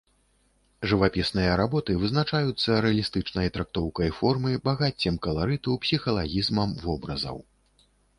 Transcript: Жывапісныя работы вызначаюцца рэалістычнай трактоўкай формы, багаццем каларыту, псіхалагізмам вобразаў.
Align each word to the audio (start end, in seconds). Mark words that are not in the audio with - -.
Жывапісныя 0.91 1.57
работы 1.61 1.91
вызначаюцца 2.03 2.77
рэалістычнай 2.85 3.51
трактоўкай 3.57 4.09
формы, 4.21 4.55
багаццем 4.69 5.15
каларыту, 5.27 5.77
псіхалагізмам 5.85 6.69
вобразаў. 6.87 7.37